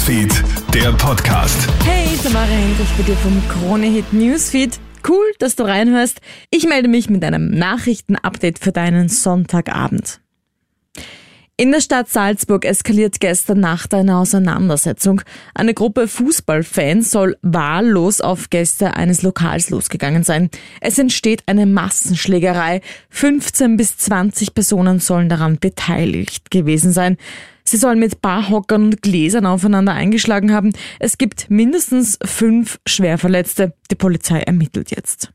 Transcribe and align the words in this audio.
Newsfeed, 0.00 0.32
der 0.72 0.92
Podcast. 0.92 1.68
Hey, 1.84 2.16
Tamara 2.22 2.46
Hendrich 2.46 2.88
bei 2.96 3.02
dir 3.02 3.16
vom 3.16 3.42
Krone-Hit 3.50 4.14
Newsfeed. 4.14 4.80
Cool, 5.06 5.26
dass 5.38 5.56
du 5.56 5.64
reinhörst. 5.64 6.22
Ich 6.50 6.66
melde 6.66 6.88
mich 6.88 7.10
mit 7.10 7.22
einem 7.22 7.50
Nachrichtenupdate 7.50 8.58
für 8.58 8.72
deinen 8.72 9.10
Sonntagabend. 9.10 10.22
In 11.58 11.70
der 11.70 11.82
Stadt 11.82 12.08
Salzburg 12.08 12.64
eskaliert 12.64 13.20
gestern 13.20 13.60
Nacht 13.60 13.92
eine 13.92 14.16
Auseinandersetzung. 14.16 15.20
Eine 15.52 15.74
Gruppe 15.74 16.08
Fußballfans 16.08 17.10
soll 17.10 17.36
wahllos 17.42 18.22
auf 18.22 18.48
Gäste 18.48 18.96
eines 18.96 19.20
Lokals 19.20 19.68
losgegangen 19.68 20.24
sein. 20.24 20.48
Es 20.80 20.98
entsteht 20.98 21.42
eine 21.44 21.66
Massenschlägerei. 21.66 22.80
15 23.10 23.76
bis 23.76 23.98
20 23.98 24.54
Personen 24.54 24.98
sollen 24.98 25.28
daran 25.28 25.58
beteiligt 25.58 26.50
gewesen 26.50 26.92
sein. 26.92 27.18
Sie 27.70 27.76
sollen 27.76 28.00
mit 28.00 28.20
Barhockern 28.20 28.86
und 28.86 29.00
Gläsern 29.00 29.46
aufeinander 29.46 29.92
eingeschlagen 29.92 30.52
haben. 30.52 30.72
Es 30.98 31.18
gibt 31.18 31.48
mindestens 31.50 32.18
fünf 32.24 32.80
Schwerverletzte. 32.84 33.74
Die 33.92 33.94
Polizei 33.94 34.40
ermittelt 34.40 34.90
jetzt. 34.90 35.32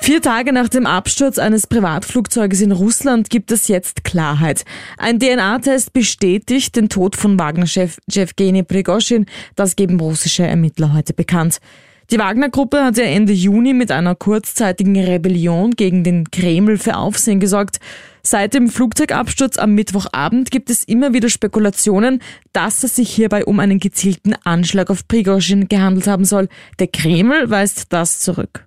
Vier 0.00 0.22
Tage 0.22 0.54
nach 0.54 0.70
dem 0.70 0.86
Absturz 0.86 1.36
eines 1.36 1.66
Privatflugzeuges 1.66 2.62
in 2.62 2.72
Russland 2.72 3.28
gibt 3.28 3.52
es 3.52 3.68
jetzt 3.68 4.04
Klarheit. 4.04 4.64
Ein 4.96 5.18
DNA-Test 5.18 5.92
bestätigt 5.92 6.74
den 6.76 6.88
Tod 6.88 7.14
von 7.14 7.38
Wagner-Chef 7.38 7.98
Jewgeni 8.10 8.62
Prigozhin. 8.62 9.26
Das 9.56 9.76
geben 9.76 10.00
russische 10.00 10.46
Ermittler 10.46 10.94
heute 10.94 11.12
bekannt. 11.12 11.60
Die 12.10 12.18
Wagner-Gruppe 12.18 12.82
hat 12.82 12.96
ja 12.96 13.04
Ende 13.04 13.32
Juni 13.32 13.72
mit 13.72 13.92
einer 13.92 14.16
kurzzeitigen 14.16 14.98
Rebellion 14.98 15.70
gegen 15.70 16.02
den 16.02 16.28
Kreml 16.28 16.76
für 16.76 16.96
Aufsehen 16.96 17.38
gesorgt. 17.38 17.78
Seit 18.24 18.52
dem 18.52 18.68
Flugzeugabsturz 18.68 19.58
am 19.58 19.76
Mittwochabend 19.76 20.50
gibt 20.50 20.70
es 20.70 20.82
immer 20.82 21.12
wieder 21.12 21.28
Spekulationen, 21.28 22.20
dass 22.52 22.82
es 22.82 22.96
sich 22.96 23.10
hierbei 23.10 23.44
um 23.44 23.60
einen 23.60 23.78
gezielten 23.78 24.34
Anschlag 24.42 24.90
auf 24.90 25.06
Prigozhin 25.06 25.68
gehandelt 25.68 26.08
haben 26.08 26.24
soll. 26.24 26.48
Der 26.80 26.88
Kreml 26.88 27.48
weist 27.48 27.92
das 27.92 28.18
zurück. 28.18 28.66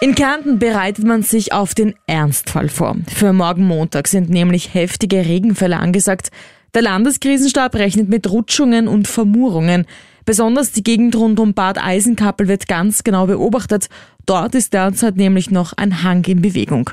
In 0.00 0.14
Kärnten 0.14 0.60
bereitet 0.60 1.04
man 1.04 1.24
sich 1.24 1.52
auf 1.52 1.74
den 1.74 1.94
Ernstfall 2.06 2.68
vor. 2.68 2.96
Für 3.12 3.32
morgen 3.32 3.66
Montag 3.66 4.06
sind 4.06 4.30
nämlich 4.30 4.72
heftige 4.72 5.26
Regenfälle 5.26 5.78
angesagt. 5.78 6.30
Der 6.74 6.82
Landeskrisenstab 6.82 7.74
rechnet 7.74 8.08
mit 8.08 8.30
Rutschungen 8.30 8.86
und 8.86 9.08
Vermurungen. 9.08 9.86
Besonders 10.24 10.72
die 10.72 10.82
Gegend 10.82 11.16
rund 11.16 11.40
um 11.40 11.54
Bad 11.54 11.78
Eisenkappel 11.78 12.48
wird 12.48 12.68
ganz 12.68 13.04
genau 13.04 13.26
beobachtet. 13.26 13.88
Dort 14.26 14.54
ist 14.54 14.72
derzeit 14.72 15.16
nämlich 15.16 15.50
noch 15.50 15.72
ein 15.72 16.02
Hang 16.02 16.24
in 16.24 16.42
Bewegung. 16.42 16.90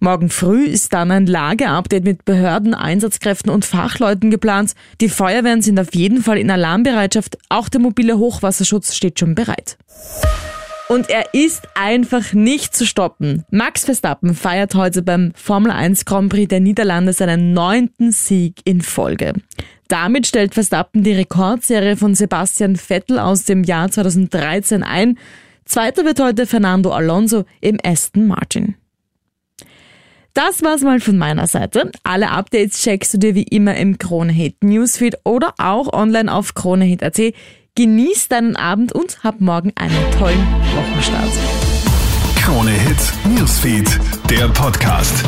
Morgen 0.00 0.28
früh 0.28 0.64
ist 0.64 0.92
dann 0.92 1.10
ein 1.10 1.26
Lageupdate 1.26 2.04
mit 2.04 2.24
Behörden, 2.24 2.74
Einsatzkräften 2.74 3.50
und 3.50 3.64
Fachleuten 3.64 4.30
geplant. 4.30 4.74
Die 5.00 5.08
Feuerwehren 5.08 5.62
sind 5.62 5.78
auf 5.78 5.94
jeden 5.94 6.22
Fall 6.22 6.36
in 6.36 6.50
Alarmbereitschaft. 6.50 7.38
Auch 7.48 7.68
der 7.68 7.80
mobile 7.80 8.18
Hochwasserschutz 8.18 8.94
steht 8.94 9.18
schon 9.18 9.34
bereit. 9.34 9.78
Und 10.88 11.08
er 11.08 11.32
ist 11.32 11.66
einfach 11.74 12.34
nicht 12.34 12.76
zu 12.76 12.84
stoppen. 12.84 13.44
Max 13.50 13.86
Verstappen 13.86 14.34
feiert 14.34 14.74
heute 14.74 15.00
beim 15.00 15.32
Formel 15.34 15.72
1 15.72 16.04
Grand 16.04 16.30
Prix 16.30 16.48
der 16.48 16.60
Niederlande 16.60 17.14
seinen 17.14 17.54
neunten 17.54 18.12
Sieg 18.12 18.60
in 18.64 18.82
Folge. 18.82 19.32
Damit 19.88 20.26
stellt 20.26 20.54
Verstappen 20.54 21.02
die 21.02 21.12
Rekordserie 21.12 21.96
von 21.96 22.14
Sebastian 22.14 22.76
Vettel 22.76 23.18
aus 23.18 23.44
dem 23.44 23.64
Jahr 23.64 23.90
2013 23.90 24.82
ein. 24.82 25.18
Zweiter 25.64 26.04
wird 26.04 26.20
heute 26.20 26.46
Fernando 26.46 26.92
Alonso 26.92 27.44
im 27.60 27.78
Aston 27.82 28.26
Martin. 28.26 28.76
Das 30.34 30.62
war's 30.62 30.82
mal 30.82 30.98
von 30.98 31.16
meiner 31.16 31.46
Seite. 31.46 31.92
Alle 32.02 32.30
Updates 32.30 32.82
checkst 32.82 33.14
du 33.14 33.18
dir 33.18 33.34
wie 33.36 33.44
immer 33.44 33.76
im 33.76 33.98
Kronehit 33.98 34.64
Newsfeed 34.64 35.18
oder 35.24 35.54
auch 35.58 35.92
online 35.92 36.32
auf 36.32 36.54
kronehit.at. 36.54 37.20
Genieß 37.76 38.28
deinen 38.28 38.56
Abend 38.56 38.92
und 38.92 39.22
hab 39.22 39.40
morgen 39.40 39.72
einen 39.76 40.10
tollen 40.18 40.44
Wochenstart. 40.74 41.30
Krone 42.36 42.72
Hits, 42.72 43.12
Newsfeed, 43.36 43.98
der 44.28 44.48
Podcast. 44.48 45.24